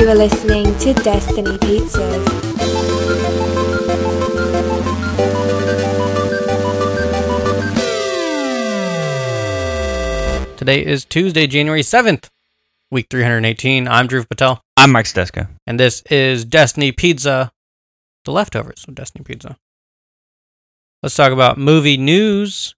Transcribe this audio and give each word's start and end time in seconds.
You 0.00 0.08
are 0.08 0.14
listening 0.14 0.64
to 0.78 0.94
Destiny 0.94 1.58
Pizzas. 1.58 2.26
Today 10.56 10.86
is 10.86 11.04
Tuesday, 11.04 11.46
January 11.46 11.82
7th, 11.82 12.30
week 12.90 13.08
318. 13.10 13.86
I'm 13.88 14.06
Drew 14.06 14.24
Patel, 14.24 14.62
I'm 14.74 14.90
Mike 14.90 15.04
Steska. 15.04 15.48
and 15.66 15.78
this 15.78 16.02
is 16.10 16.46
Destiny 16.46 16.92
Pizza, 16.92 17.52
the 18.24 18.32
leftovers 18.32 18.86
of 18.88 18.94
Destiny 18.94 19.22
Pizza. 19.22 19.58
Let's 21.02 21.14
talk 21.14 21.30
about 21.30 21.58
movie 21.58 21.98
news. 21.98 22.74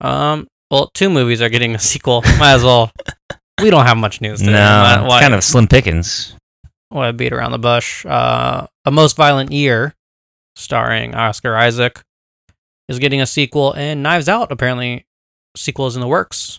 Um, 0.00 0.46
well, 0.70 0.92
two 0.94 1.10
movies 1.10 1.42
are 1.42 1.48
getting 1.48 1.74
a 1.74 1.80
sequel. 1.80 2.22
Might 2.38 2.52
as 2.52 2.62
well. 2.62 2.92
We 3.60 3.70
don't 3.70 3.86
have 3.86 3.96
much 3.96 4.20
news 4.20 4.40
today. 4.40 4.52
No, 4.52 4.58
Why- 4.58 4.94
it's 5.04 5.08
why- 5.08 5.20
kind 5.20 5.34
of 5.34 5.44
slim 5.44 5.66
pickings. 5.68 6.36
why 6.88 7.10
beat 7.12 7.32
around 7.32 7.52
the 7.52 7.58
bush. 7.58 8.04
Uh, 8.06 8.66
A 8.84 8.90
Most 8.90 9.16
Violent 9.16 9.50
Year, 9.52 9.94
starring 10.56 11.14
Oscar 11.14 11.56
Isaac, 11.56 12.02
is 12.88 12.98
getting 12.98 13.20
a 13.20 13.26
sequel, 13.26 13.72
and 13.72 14.02
Knives 14.02 14.28
Out 14.28 14.52
apparently 14.52 15.06
sequel 15.56 15.86
is 15.86 15.94
in 15.96 16.00
the 16.00 16.08
works. 16.08 16.58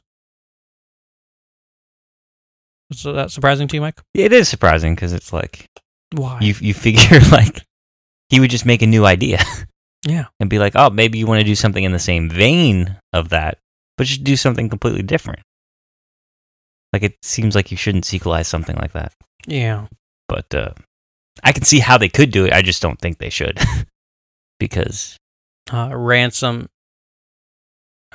Is 2.91 3.04
that 3.04 3.32
surprising 3.32 3.68
to 3.70 3.76
you, 3.76 3.82
Mike? 3.82 4.02
It 4.13 4.32
is 4.32 4.48
surprising 4.48 4.96
because 4.96 5.12
it's 5.13 5.34
like 5.34 5.66
Why? 6.16 6.38
you 6.40 6.54
you 6.62 6.73
figure 6.73 7.20
like 7.32 7.63
he 8.30 8.40
would 8.40 8.49
just 8.52 8.66
make 8.66 8.82
a 8.82 8.88
new 8.88 9.05
idea 9.05 9.40
yeah, 10.07 10.26
and 10.40 10.49
be 10.49 10.59
like, 10.59 10.73
oh, 10.76 10.90
maybe 10.91 11.18
you 11.18 11.26
want 11.27 11.40
to 11.40 11.46
do 11.46 11.55
something 11.55 11.84
in 11.84 11.91
the 11.91 11.99
same 11.99 12.30
vein 12.30 12.96
of 13.12 13.30
that, 13.30 13.57
but 13.98 14.05
just 14.07 14.23
do 14.23 14.35
something 14.35 14.70
completely 14.70 15.02
different. 15.02 15.41
Like 16.96 17.04
it 17.04 17.18
seems 17.21 17.55
like 17.55 17.71
you 17.71 17.77
shouldn't 17.77 18.05
sequelize 18.05 18.46
something 18.46 18.77
like 18.77 18.93
that, 18.93 19.12
yeah. 19.46 19.88
but 20.29 20.46
uh, 20.55 20.71
I 21.43 21.52
can 21.52 21.63
see 21.63 21.79
how 21.79 21.98
they 21.98 22.07
could 22.07 22.32
do 22.32 22.46
it. 22.46 22.54
I 22.54 22.62
just 22.62 22.82
don't 22.82 22.98
think 22.98 23.18
they 23.18 23.29
should 23.29 23.60
because 24.60 25.18
Uh, 25.71 25.90
ransom. 25.93 26.70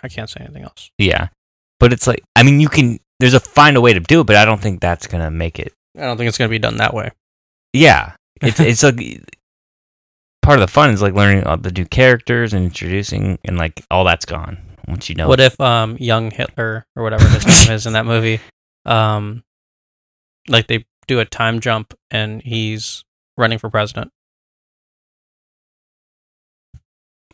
I 0.03 0.09
can't 0.09 0.31
say 0.31 0.41
anything 0.41 0.63
else. 0.63 0.91
yeah, 0.97 1.29
but 1.79 1.93
it's 1.93 2.07
like 2.07 2.23
I 2.35 2.43
mean 2.43 2.59
you 2.59 2.71
can. 2.71 2.99
There's 3.19 3.35
a 3.35 3.41
find 3.41 3.77
a 3.77 3.83
way 3.83 3.93
to 3.93 4.01
do 4.01 4.23
it, 4.23 4.27
but 4.27 4.37
I 4.37 4.47
don't 4.47 4.63
think 4.63 4.81
that's 4.81 5.07
gonna 5.07 5.31
make 5.31 5.59
it 5.59 5.75
I 5.99 6.03
don't 6.07 6.17
think 6.17 6.29
it's 6.29 6.39
going 6.39 6.49
to 6.49 6.51
be 6.51 6.59
done 6.59 6.79
that 6.79 6.95
way. 6.95 7.11
Yeah, 7.75 8.15
it's 8.41 8.61
it's 8.71 8.83
like 8.83 8.97
part 10.41 10.59
of 10.59 10.63
the 10.63 10.73
fun 10.73 10.89
is 10.91 11.03
like 11.03 11.13
learning 11.15 11.45
all 11.45 11.59
the 11.59 11.71
new 11.73 11.85
characters 11.85 12.55
and 12.55 12.65
introducing, 12.65 13.39
and 13.45 13.59
like 13.59 13.85
all 13.91 14.05
that's 14.05 14.25
gone 14.25 14.57
once 14.89 15.09
you 15.11 15.15
know. 15.17 15.29
What 15.29 15.41
if 15.41 15.61
um 15.61 15.97
young 16.01 16.31
Hitler 16.31 16.87
or 16.97 17.03
whatever 17.03 17.29
his 17.29 17.47
name 17.47 17.75
is 17.75 17.87
in 17.87 17.93
that 17.93 18.07
movie, 18.07 18.41
um, 18.87 19.43
like 20.49 20.67
they 20.67 20.85
do 21.07 21.21
a 21.21 21.25
time 21.25 21.61
jump 21.61 21.95
and 22.11 22.41
he's 22.43 23.05
running 23.37 23.59
for 23.59 23.71
president? 23.71 24.11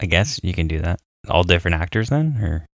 I 0.01 0.07
guess 0.07 0.41
you 0.43 0.53
can 0.53 0.69
do 0.69 0.81
that. 0.83 1.01
All 1.29 1.43
different 1.43 1.77
actors 1.77 2.09
then, 2.11 2.37
or 2.43 2.67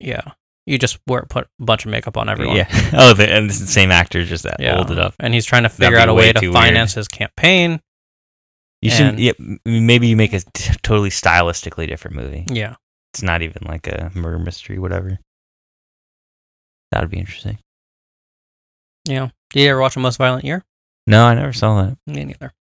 Yeah. 0.00 0.32
You 0.64 0.78
just 0.78 0.98
wear 1.08 1.22
put 1.28 1.48
a 1.60 1.64
bunch 1.64 1.84
of 1.84 1.90
makeup 1.90 2.16
on 2.16 2.28
everyone. 2.28 2.56
yeah. 2.56 2.68
Oh, 2.94 3.14
the, 3.14 3.28
and 3.30 3.46
it's 3.50 3.58
the 3.58 3.66
same 3.66 3.90
actor, 3.90 4.24
just 4.24 4.44
that 4.44 4.56
Yeah. 4.60 4.78
old 4.78 4.90
enough. 4.90 5.14
And 5.18 5.34
he's 5.34 5.44
trying 5.44 5.64
to 5.64 5.68
figure 5.68 5.98
out 5.98 6.08
a 6.08 6.14
way 6.14 6.26
way 6.28 6.32
to 6.32 6.52
finance 6.52 6.94
his 6.94 7.08
campaign. 7.08 7.80
You 8.80 8.90
should. 8.90 9.18
Yeah, 9.20 9.32
maybe 9.64 10.08
you 10.08 10.16
make 10.16 10.32
a 10.32 10.40
t- 10.40 10.74
totally 10.82 11.10
stylistically 11.10 11.86
different 11.86 12.16
movie. 12.16 12.44
Yeah. 12.50 12.74
It's 13.12 13.22
not 13.22 13.42
even 13.42 13.62
like 13.66 13.86
a 13.86 14.10
murder 14.14 14.38
mystery, 14.38 14.78
whatever. 14.78 15.18
That 16.90 17.00
would 17.00 17.10
be 17.10 17.18
interesting. 17.18 17.58
Yeah. 19.06 19.28
Did 19.50 19.62
you 19.62 19.70
ever 19.70 19.80
watch 19.80 19.96
A 19.96 20.00
Most 20.00 20.16
Violent 20.16 20.44
Year? 20.44 20.64
No, 21.06 21.24
I 21.24 21.34
never 21.34 21.52
saw 21.52 21.82
that, 21.82 21.98
Me 22.06 22.24
neither. 22.24 22.52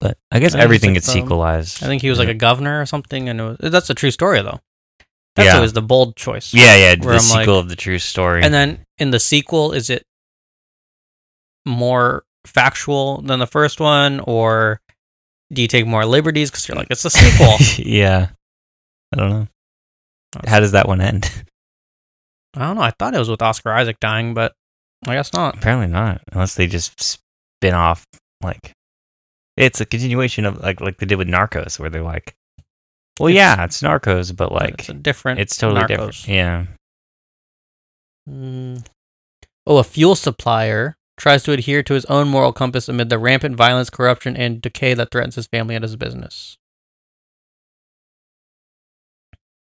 but 0.00 0.16
I 0.30 0.38
guess 0.38 0.54
I 0.54 0.60
everything 0.60 0.94
gets 0.94 1.08
um, 1.08 1.12
sequelized. 1.14 1.82
I 1.82 1.86
think 1.86 2.00
he 2.02 2.08
was 2.10 2.18
like 2.18 2.28
a 2.28 2.34
governor 2.34 2.80
or 2.80 2.86
something, 2.86 3.28
and 3.28 3.40
it 3.40 3.42
was, 3.44 3.56
that's 3.60 3.90
a 3.90 3.94
true 3.94 4.10
story 4.10 4.40
though. 4.42 4.60
That's 5.36 5.46
Yeah. 5.48 5.56
always 5.56 5.72
the 5.74 5.82
bold 5.82 6.16
choice. 6.16 6.52
yeah, 6.54 6.74
yeah. 6.76 6.94
The 6.94 7.02
I'm 7.08 7.12
like- 7.14 7.20
sequel 7.20 7.58
of 7.58 7.68
the 7.68 7.76
true 7.76 7.98
story. 7.98 8.42
And 8.42 8.52
then 8.52 8.84
in 8.98 9.10
the 9.10 9.20
sequel, 9.20 9.72
is 9.72 9.90
it 9.90 10.04
more 11.66 12.24
factual 12.46 13.22
than 13.22 13.38
the 13.38 13.46
first 13.46 13.78
one, 13.80 14.20
or 14.20 14.80
do 15.52 15.62
you 15.62 15.68
take 15.68 15.86
more 15.86 16.04
liberties 16.06 16.50
because 16.50 16.66
you're 16.66 16.76
like 16.76 16.88
it's 16.90 17.04
a 17.04 17.10
sequel? 17.10 17.56
yeah. 17.84 18.28
I 19.12 19.16
don't 19.16 19.30
know. 19.30 19.48
How 20.46 20.60
does 20.60 20.72
that 20.72 20.88
one 20.88 21.00
end? 21.02 21.30
I 22.54 22.60
don't 22.66 22.76
know. 22.76 22.82
I 22.82 22.90
thought 22.98 23.14
it 23.14 23.18
was 23.18 23.28
with 23.30 23.42
Oscar 23.42 23.70
Isaac 23.72 24.00
dying, 24.00 24.32
but 24.34 24.54
I 25.06 25.14
guess 25.14 25.32
not. 25.32 25.56
Apparently 25.56 25.88
not, 25.88 26.20
unless 26.32 26.54
they 26.54 26.66
just 26.66 27.00
spin 27.00 27.74
off 27.74 28.04
like 28.42 28.72
it's 29.56 29.80
a 29.80 29.84
continuation 29.84 30.44
of 30.44 30.58
like 30.60 30.80
like 30.80 30.98
they 30.98 31.06
did 31.06 31.16
with 31.16 31.28
Narcos, 31.28 31.78
where 31.78 31.90
they're 31.90 32.02
like, 32.02 32.34
well, 33.18 33.28
It's- 33.28 33.36
yeah, 33.58 33.64
it's 33.64 33.82
Narcos, 33.82 34.34
but 34.36 34.52
like 34.52 34.80
it's 34.80 34.88
a 34.88 34.94
different. 34.94 35.40
it's 35.40 35.56
totally 35.56 35.82
Narcos. 35.82 35.88
different. 35.88 36.28
Yeah, 36.28 36.66
Mm. 38.28 38.86
Oh, 39.66 39.78
a 39.78 39.84
fuel 39.84 40.14
supplier 40.14 40.96
tries 41.18 41.42
to 41.44 41.52
adhere 41.52 41.82
to 41.82 41.94
his 41.94 42.04
own 42.06 42.28
moral 42.28 42.52
compass 42.52 42.88
amid 42.88 43.08
the 43.10 43.18
rampant 43.18 43.56
violence, 43.56 43.90
corruption, 43.90 44.36
and 44.36 44.62
decay 44.62 44.94
that 44.94 45.10
threatens 45.10 45.34
his 45.34 45.46
family 45.48 45.74
and 45.74 45.82
his 45.82 45.96
business. 45.96 46.56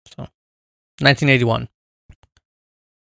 So, 0.08 0.24
1981, 1.02 1.70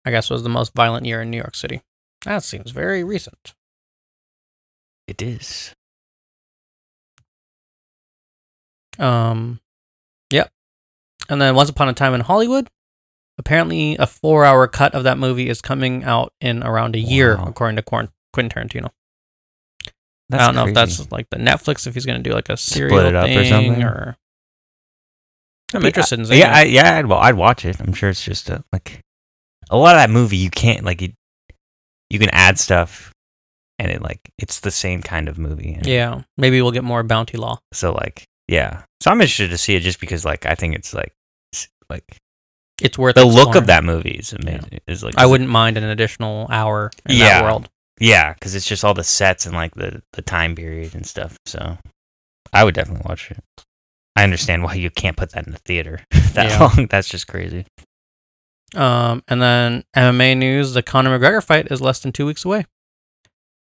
I 0.06 0.12
guess, 0.12 0.30
was 0.30 0.44
the 0.44 0.50
most 0.50 0.74
violent 0.76 1.06
year 1.06 1.22
in 1.22 1.30
New 1.31 1.38
York 1.38 1.56
City. 1.56 1.81
That 2.28 2.44
seems 2.44 2.72
very 2.72 3.04
recent. 3.06 3.54
it 5.08 5.22
is. 5.22 5.74
Um, 9.00 9.62
yep. 10.32 10.50
And 11.30 11.42
then 11.42 11.56
Once 11.56 11.70
Upon 11.70 11.88
a 11.88 11.94
Time 11.94 12.14
in 12.14 12.22
Hollywood. 12.22 12.68
Apparently, 13.40 13.96
a 13.98 14.08
four-hour 14.08 14.68
cut 14.68 14.96
of 14.96 15.04
that 15.04 15.18
movie 15.20 15.48
is 15.48 15.62
coming 15.62 16.04
out 16.04 16.34
in 16.42 16.64
around 16.64 16.96
a 16.96 17.00
year, 17.00 17.38
Wow. 17.38 17.46
according 17.48 17.76
to 17.78 17.84
Quentin 17.84 18.10
Tarantino. 18.36 18.90
That's 20.30 20.44
I 20.44 20.46
don't 20.48 20.56
know 20.56 20.68
if 20.68 20.74
that's 20.74 21.09
like 21.12 21.30
the 21.30 21.38
Netflix 21.38 21.88
if 21.88 21.94
he's 21.94 22.06
going 22.06 22.22
to 22.22 22.30
do 22.30 22.34
like 22.36 22.50
a 22.50 22.58
serial 22.58 22.98
it 23.00 23.16
up 23.16 23.26
or 23.26 23.28
thing 23.28 23.50
something? 23.50 23.84
or. 23.84 24.18
I'm 25.74 25.82
Yeah, 25.82 25.88
interested 25.88 26.20
in 26.20 26.26
seeing 26.26 26.40
Yeah, 26.40 26.54
I, 26.54 26.64
yeah, 26.64 26.98
I'd, 26.98 27.06
well, 27.06 27.20
I'd 27.20 27.36
watch 27.36 27.64
it. 27.64 27.80
I'm 27.80 27.94
sure 27.94 28.09
it's 28.09 28.24
just 28.24 28.50
a, 28.50 28.64
like 28.74 29.02
a 29.70 29.78
lot 29.78 29.96
of 29.96 30.02
that 30.02 30.09
movie. 30.09 30.38
You 30.38 30.50
can't 30.50 30.84
like 30.84 31.02
you, 31.02 31.14
you 32.09 32.19
can 32.19 32.29
add 32.31 32.57
stuff, 32.59 33.12
and 33.79 33.91
it 33.91 34.01
like 34.01 34.19
it's 34.38 34.59
the 34.62 34.72
same 34.72 35.01
kind 35.01 35.28
of 35.29 35.38
movie. 35.38 35.73
And 35.73 35.85
yeah, 35.85 36.22
maybe 36.38 36.62
we'll 36.62 36.72
get 36.72 36.84
more 36.84 37.03
bounty 37.03 37.38
law. 37.38 37.59
So 37.73 37.94
like, 37.94 38.25
yeah. 38.47 38.84
So 39.01 39.12
I'm 39.12 39.22
interested 39.22 39.50
to 39.50 39.57
see 39.57 39.75
it 39.75 39.81
just 39.81 40.00
because 40.00 40.25
like 40.25 40.46
I 40.46 40.56
think 40.56 40.75
it's 40.75 40.94
like 40.94 41.13
s- 41.53 41.67
like 41.90 42.17
It's 42.81 42.97
worth 42.97 43.16
the 43.16 43.25
look 43.25 43.56
of 43.56 43.67
that 43.67 43.84
movie 43.84 44.12
is 44.12 44.34
amazing. 44.34 44.79
Is 44.88 45.03
like 45.03 45.17
I 45.17 45.25
wouldn't 45.25 45.50
mind 45.50 45.78
an 45.78 45.84
additional 45.84 46.47
hour 46.50 46.91
in 47.07 47.16
Yeah. 47.17 47.41
that 47.41 47.44
world. 47.44 47.67
Yeah, 48.00 48.34
because 48.34 48.53
it's 48.56 48.66
just 48.67 48.84
all 48.85 48.94
the 48.94 49.03
sets 49.03 49.46
and 49.46 49.56
like 49.56 49.73
the 49.75 50.01
the 50.13 50.22
time 50.22 50.56
period 50.56 50.94
and 50.96 51.06
stuff. 51.06 51.35
So 51.46 51.78
I 52.53 52.63
would 52.63 52.75
definitely 52.75 53.03
watch 53.07 53.31
it. 53.31 53.40
I 54.16 54.23
understand 54.23 54.63
why 54.63 54.73
you 54.75 54.90
can't 54.90 55.16
put 55.17 55.31
that 55.31 55.46
in 55.46 55.51
the 55.53 55.59
theater 55.59 56.00
that 56.34 56.50
Yeah. 56.50 56.59
long. 56.59 56.88
That's 56.88 57.07
just 57.09 57.28
crazy. 57.28 57.66
Um, 58.75 59.23
and 59.28 59.41
then 59.41 59.83
MMA 59.95 60.35
news: 60.38 60.73
the 60.73 60.83
Conor 60.83 61.17
McGregor 61.17 61.44
fight 61.44 61.72
is 61.72 61.81
less 61.81 62.00
than 62.00 62.11
two 62.11 62.25
weeks 62.25 62.44
away, 62.45 62.66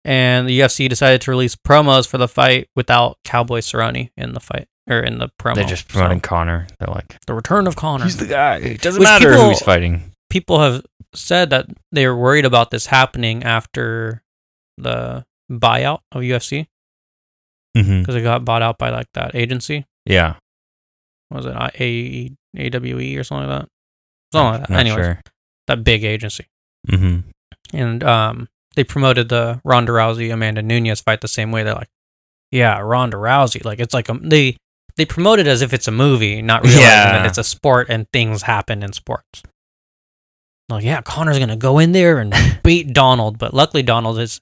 and 0.04 0.48
the 0.48 0.60
UFC 0.60 0.90
decided 0.90 1.22
to 1.22 1.32
release 1.32 1.56
promos 1.56 2.08
for 2.08 2.18
the 2.18 2.28
fight 2.28 2.68
without 2.76 3.18
Cowboy 3.24 3.60
Cerrone 3.60 4.10
in 4.18 4.34
the 4.34 4.40
fight 4.40 4.68
or 4.90 5.00
in 5.00 5.18
the 5.20 5.30
promo. 5.40 5.56
They're 5.56 5.64
just 5.66 5.90
So, 5.92 6.00
promoting 6.00 6.20
Conor. 6.20 6.68
They're 6.80 6.94
like, 6.94 7.18
the 7.28 7.34
return 7.34 7.66
of 7.68 7.76
Conor. 7.76 8.04
he's 8.06 8.18
the 8.18 8.26
guy. 8.26 8.58
It 8.58 8.82
doesn't 8.82 9.00
Which 9.00 9.08
matter 9.08 9.30
people- 9.30 9.44
who 9.44 9.50
he's 9.50 9.62
fighting. 9.62 10.12
people 10.30 10.60
have 10.60 10.84
said 11.16 11.50
that 11.52 11.68
they 11.92 12.06
were 12.06 12.18
worried 12.18 12.46
about 12.46 12.70
this 12.72 12.86
happening 12.88 13.44
after 13.44 14.22
the 14.78 15.26
buyout 15.50 16.00
of 16.12 16.22
UFC 16.24 16.68
because 17.74 18.16
it 18.16 18.22
got 18.22 18.44
bought 18.44 18.62
out 18.62 18.78
by 18.78 18.90
like 18.90 19.08
that 19.14 19.34
agency. 19.36 19.86
Yeah, 20.06 20.36
What 21.30 21.38
was 21.38 21.46
it 21.46 21.56
I- 21.56 21.72
A 21.80 22.32
AWE 22.58 23.16
or 23.18 23.24
something 23.24 23.48
like 23.50 23.62
that? 23.62 23.70
Something 24.32 24.60
like 24.62 24.68
that. 24.70 24.80
Anyways, 24.80 25.06
sure. 25.06 25.22
that 25.68 25.84
big 25.84 26.04
agency. 26.04 26.46
hmm 26.90 27.20
And 27.74 28.04
um, 28.04 28.48
they 28.76 28.84
promoted 28.84 29.30
the 29.30 29.60
Ronda 29.64 29.92
Rousey 29.92 30.32
Amanda 30.34 30.62
Nunes 30.62 31.02
fight 31.02 31.22
the 31.22 31.28
same 31.28 31.52
way. 31.52 31.64
They're 31.64 31.74
like, 31.74 31.90
yeah, 32.52 32.80
Ronda 32.80 33.18
Rousey. 33.18 33.64
Like 33.66 33.80
it's 33.80 33.94
like 33.94 34.10
a, 34.10 34.14
they 34.22 34.58
they 34.96 35.06
promote 35.06 35.40
it 35.40 35.48
as 35.48 35.62
if 35.62 35.74
it's 35.74 35.88
a 35.88 35.92
movie, 35.92 36.42
not 36.42 36.64
realizing 36.64 36.84
Yeah. 36.84 37.12
that 37.14 37.26
it's 37.28 37.38
a 37.38 37.44
sport 37.44 37.88
and 37.90 38.08
things 38.12 38.42
happen 38.44 38.84
in 38.84 38.92
sports. 38.94 39.42
Like, 40.68 40.84
yeah, 40.84 41.02
Conor's 41.02 41.40
gonna 41.40 41.56
go 41.58 41.80
in 41.80 41.92
there 41.94 42.20
and 42.20 42.34
beat 42.64 42.94
Donald, 42.94 43.38
but 43.40 43.54
luckily 43.54 43.82
Donald 43.84 44.20
is 44.20 44.40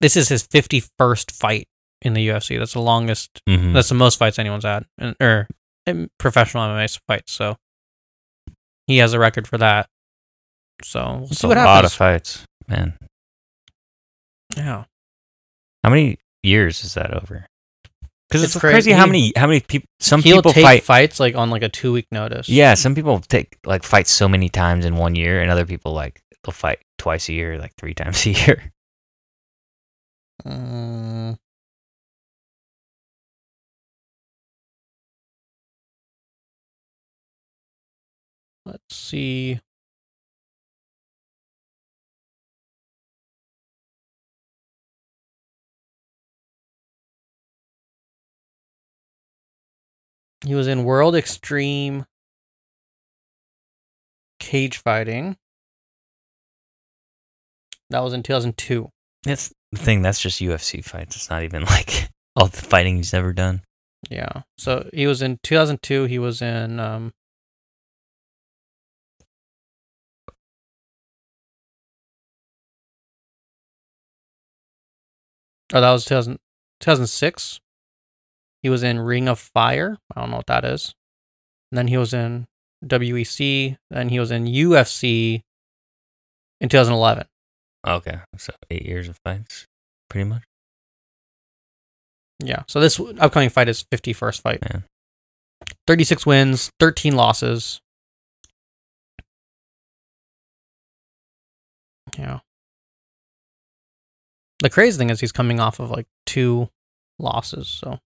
this 0.00 0.16
is 0.16 0.28
his 0.28 0.42
fifty 0.42 0.82
first 0.98 1.30
fight 1.30 1.68
in 2.02 2.14
the 2.14 2.28
UFC. 2.28 2.58
That's 2.58 2.72
the 2.74 2.80
longest. 2.80 3.40
hmm 3.48 3.72
That's 3.72 3.88
the 3.88 3.94
most 3.94 4.18
fights 4.18 4.38
anyone's 4.38 4.64
had, 4.64 4.84
in, 4.98 5.14
or 5.20 5.48
in 5.86 6.10
professional 6.18 6.64
MMA 6.64 6.98
fights. 7.06 7.32
So 7.32 7.56
he 8.86 8.98
has 8.98 9.12
a 9.12 9.18
record 9.18 9.46
for 9.46 9.58
that. 9.58 9.88
So 10.82 11.16
we'll 11.20 11.24
It's 11.30 11.38
see 11.40 11.46
a 11.46 11.50
lot 11.50 11.84
of 11.84 11.92
fights, 11.92 12.44
man. 12.68 12.96
Yeah. 14.56 14.84
How 15.82 15.90
many 15.90 16.18
years 16.42 16.84
is 16.84 16.94
that 16.94 17.12
over? 17.14 17.46
Because 18.28 18.42
it's, 18.42 18.54
It's 18.56 18.60
crazy, 18.60 18.74
crazy. 18.74 18.92
how 18.92 19.06
many 19.06 19.32
how 19.36 19.46
many 19.46 19.60
people 19.60 19.86
some 20.00 20.22
He'll 20.22 20.36
people 20.38 20.52
take 20.52 20.64
fight. 20.64 20.82
fights 20.82 21.20
like 21.20 21.34
on 21.36 21.50
like 21.50 21.62
a 21.62 21.68
two 21.68 21.92
week 21.92 22.06
notice. 22.10 22.48
Yeah, 22.48 22.74
some 22.74 22.94
people 22.94 23.20
take 23.20 23.58
like 23.64 23.82
fight 23.84 24.06
so 24.06 24.28
many 24.28 24.48
times 24.48 24.84
in 24.84 24.96
one 24.96 25.14
year, 25.14 25.40
and 25.40 25.50
other 25.50 25.66
people 25.66 25.92
like 25.92 26.20
they'll 26.42 26.52
fight 26.52 26.78
twice 26.98 27.28
a 27.28 27.32
year, 27.32 27.58
like 27.58 27.72
three 27.76 27.94
times 28.00 28.26
a 28.26 28.30
year. 28.30 28.72
Mm. 30.44 31.36
See. 38.90 39.60
He 50.46 50.54
was 50.54 50.66
in 50.66 50.84
World 50.84 51.16
Extreme 51.16 52.04
Cage 54.38 54.78
Fighting. 54.78 55.36
That 57.90 58.00
was 58.00 58.12
in 58.12 58.22
2002. 58.22 58.90
That's 59.22 59.52
the 59.72 59.78
thing. 59.78 60.02
That's 60.02 60.20
just 60.20 60.40
UFC 60.40 60.84
fights. 60.84 61.16
It's 61.16 61.30
not 61.30 61.44
even 61.44 61.64
like 61.64 62.10
all 62.36 62.46
the 62.46 62.60
fighting 62.60 62.96
he's 62.96 63.14
ever 63.14 63.32
done. 63.32 63.62
Yeah. 64.10 64.42
So 64.58 64.88
he 64.92 65.06
was 65.06 65.22
in 65.22 65.38
2002. 65.42 66.04
He 66.04 66.18
was 66.18 66.42
in 66.42 66.78
um, 66.78 67.12
Oh, 75.72 75.80
that 75.80 75.92
was 75.92 76.04
2000, 76.04 76.38
2006. 76.80 77.60
He 78.62 78.68
was 78.68 78.82
in 78.82 78.98
Ring 78.98 79.28
of 79.28 79.38
Fire. 79.38 79.98
I 80.14 80.20
don't 80.20 80.30
know 80.30 80.36
what 80.38 80.46
that 80.46 80.64
is. 80.64 80.94
And 81.70 81.78
then 81.78 81.88
he 81.88 81.96
was 81.96 82.14
in 82.14 82.46
WEC. 82.84 83.76
Then 83.90 84.08
he 84.08 84.18
was 84.20 84.30
in 84.30 84.44
UFC 84.46 85.42
in 86.60 86.68
2011. 86.68 87.26
Okay, 87.86 88.18
so 88.38 88.52
eight 88.70 88.86
years 88.86 89.08
of 89.08 89.18
fights, 89.24 89.66
pretty 90.08 90.28
much. 90.28 90.42
Yeah. 92.42 92.62
So 92.66 92.80
this 92.80 92.98
upcoming 93.18 93.50
fight 93.50 93.68
is 93.68 93.84
51st 93.84 94.40
fight. 94.40 94.70
Man. 94.70 94.84
36 95.86 96.26
wins, 96.26 96.70
13 96.80 97.14
losses. 97.14 97.80
Yeah. 102.18 102.40
The 104.60 104.70
crazy 104.70 104.96
thing 104.98 105.10
is 105.10 105.20
he's 105.20 105.32
coming 105.32 105.60
off 105.60 105.80
of 105.80 105.90
like 105.90 106.06
two 106.26 106.68
losses, 107.18 107.68
so 107.68 107.98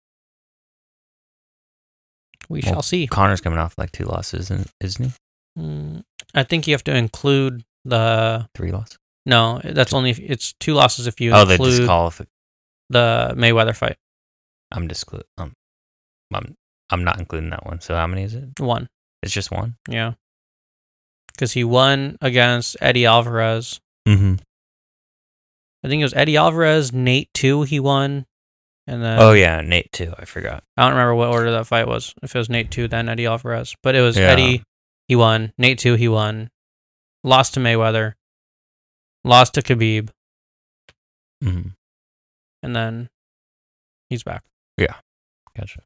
we 2.48 2.60
Well, 2.64 2.72
shall 2.74 2.82
see. 2.82 3.06
Conor's 3.06 3.40
coming 3.40 3.58
off 3.58 3.74
like 3.78 3.92
two 3.92 4.04
losses, 4.04 4.50
isn't 4.80 5.06
he? 5.06 5.12
Mm, 5.58 6.02
I 6.34 6.42
think 6.44 6.66
you 6.66 6.74
have 6.74 6.84
to 6.84 6.94
include 6.96 7.64
the 7.84 8.48
Three 8.54 8.70
losses. 8.72 8.98
no. 9.26 9.60
That's 9.64 9.92
only 9.92 10.10
if, 10.10 10.18
it's 10.18 10.54
two 10.54 10.74
losses 10.74 11.06
if 11.06 11.20
you 11.20 11.32
Oh, 11.32 11.44
the 11.44 11.54
include 11.54 11.78
disqualification. 11.78 12.30
the 12.90 13.34
Mayweather 13.36 13.76
fight. 13.76 13.96
I'm 14.70 14.88
disclu- 14.88 15.22
um, 15.36 15.52
I'm 16.32 16.54
I'm 16.90 17.04
not 17.04 17.18
including 17.18 17.50
that 17.50 17.66
one. 17.66 17.80
So 17.80 17.94
how 17.94 18.06
many 18.06 18.22
is 18.22 18.34
it? 18.34 18.58
One, 18.60 18.88
It's 19.22 19.32
just 19.32 19.50
one. 19.50 19.76
yeah, 19.88 20.14
because 21.32 21.52
he 21.52 21.64
won 21.64 22.16
against 22.20 22.76
Eddie 22.80 23.06
Alvarez. 23.06 23.80
Mm-hmm. 24.06 24.36
I 25.88 25.90
think 25.90 26.00
it 26.00 26.04
was 26.04 26.12
Eddie 26.12 26.36
Alvarez, 26.36 26.92
Nate 26.92 27.32
two. 27.32 27.62
He 27.62 27.80
won, 27.80 28.26
and 28.86 29.02
then 29.02 29.18
oh 29.20 29.32
yeah, 29.32 29.62
Nate 29.62 29.90
too. 29.90 30.12
I 30.18 30.26
forgot. 30.26 30.62
I 30.76 30.82
don't 30.82 30.90
remember 30.92 31.14
what 31.14 31.28
order 31.30 31.50
that 31.52 31.66
fight 31.66 31.86
was. 31.88 32.14
If 32.22 32.34
it 32.34 32.38
was 32.38 32.50
Nate 32.50 32.70
two, 32.70 32.88
then 32.88 33.08
Eddie 33.08 33.24
Alvarez. 33.24 33.74
But 33.82 33.94
it 33.94 34.02
was 34.02 34.18
Yeah. 34.18 34.26
Eddie. 34.32 34.62
He 35.06 35.16
won. 35.16 35.54
Nate 35.56 35.78
two. 35.78 35.94
He 35.94 36.06
won. 36.08 36.50
Lost 37.24 37.54
to 37.54 37.60
Mayweather. 37.60 38.12
Lost 39.24 39.54
to 39.54 39.62
Khabib, 39.62 40.10
Mm-hmm. 41.42 41.68
and 42.62 42.76
then 42.76 43.08
he's 44.10 44.22
back. 44.22 44.42
Yeah. 44.76 44.94
Gotcha. 45.56 45.80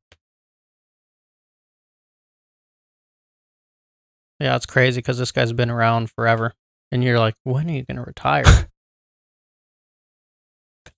Yeah, 4.40 4.56
it's 4.56 4.66
crazy 4.66 4.98
because 4.98 5.18
this 5.18 5.30
guy's 5.32 5.52
been 5.52 5.70
around 5.70 6.10
forever, 6.10 6.52
and 6.90 7.04
you're 7.04 7.18
like, 7.18 7.34
when 7.44 7.68
are 7.70 7.72
you 7.72 7.84
gonna 7.84 8.02
retire? 8.02 8.44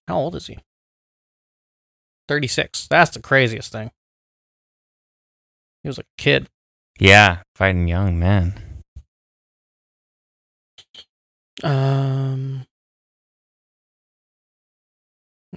How 0.07 0.17
old 0.17 0.37
is 0.37 0.47
he? 0.47 0.59
Thirty 2.29 2.47
six. 2.47 2.87
That's 2.89 3.11
the 3.11 3.21
craziest 3.21 3.73
thing. 3.73 3.91
He 5.83 5.89
was 5.89 5.99
like 5.99 6.07
a 6.19 6.23
kid. 6.23 6.49
Yeah, 6.99 7.39
fighting 7.55 7.89
young 7.89 8.19
man. 8.19 8.55
Um. 11.63 12.67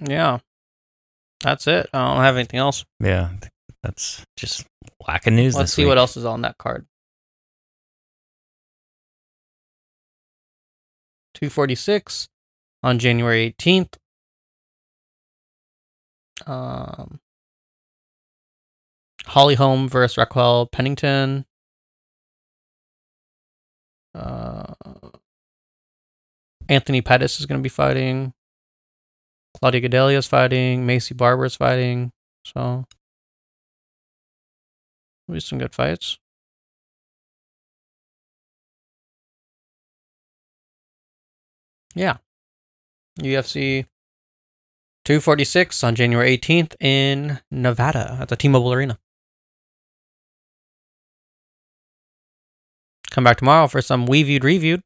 Yeah, 0.00 0.38
that's 1.42 1.66
it. 1.66 1.88
I 1.92 2.14
don't 2.14 2.22
have 2.22 2.36
anything 2.36 2.60
else. 2.60 2.84
Yeah, 3.00 3.30
that's 3.82 4.24
just 4.36 4.66
lack 5.06 5.26
of 5.26 5.32
news. 5.32 5.56
Let's 5.56 5.72
see 5.72 5.82
week. 5.82 5.88
what 5.88 5.98
else 5.98 6.16
is 6.16 6.24
on 6.24 6.42
that 6.42 6.58
card. 6.58 6.86
Two 11.34 11.50
forty 11.50 11.74
six 11.74 12.28
on 12.82 12.98
January 12.98 13.40
eighteenth. 13.40 13.96
Um, 16.46 17.20
Holly 19.26 19.54
Holm 19.54 19.88
versus 19.88 20.16
Raquel 20.16 20.66
Pennington. 20.66 21.44
Uh, 24.14 24.72
Anthony 26.68 27.02
Pettis 27.02 27.40
is 27.40 27.46
going 27.46 27.58
to 27.58 27.62
be 27.62 27.68
fighting. 27.68 28.32
Claudia 29.58 29.80
Gadelha 29.80 30.16
is 30.16 30.26
fighting. 30.26 30.86
Maycee 30.86 31.16
Barber 31.16 31.44
is 31.46 31.56
fighting. 31.56 32.12
So, 32.44 32.84
be 35.30 35.40
some 35.40 35.58
good 35.58 35.74
fights. 35.74 36.18
Yeah. 41.94 42.18
UFC 43.20 43.86
246 45.08 45.82
on 45.84 45.94
January 45.94 46.36
18th 46.36 46.74
in 46.82 47.40
Nevada 47.50 48.18
at 48.20 48.28
the 48.28 48.36
T 48.36 48.46
Mobile 48.46 48.74
Arena. 48.74 48.98
Come 53.10 53.24
back 53.24 53.38
tomorrow 53.38 53.68
for 53.68 53.80
some 53.80 54.04
We 54.04 54.22
Viewed 54.22 54.44
Reviewed 54.44 54.82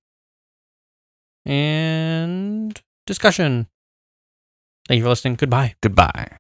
and 1.45 2.81
discussion. 3.05 3.67
Thank 4.87 4.99
you 4.99 5.03
for 5.03 5.09
listening. 5.09 5.35
Goodbye. 5.35 5.75
Goodbye. 5.83 6.37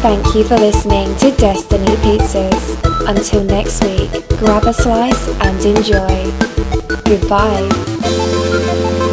Thank 0.00 0.34
you 0.34 0.44
for 0.44 0.56
listening 0.56 1.14
to 1.16 1.30
Destiny 1.36 1.94
Pizzas. 1.96 3.06
Until 3.06 3.44
next 3.44 3.84
week, 3.84 4.10
grab 4.38 4.64
a 4.64 4.72
slice 4.72 5.28
and 5.42 5.62
enjoy. 5.62 6.32
Goodbye. 7.04 9.10